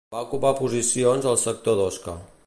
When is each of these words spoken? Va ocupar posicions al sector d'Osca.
Va 0.13 0.21
ocupar 0.27 0.51
posicions 0.61 1.27
al 1.33 1.37
sector 1.45 1.77
d'Osca. 1.81 2.17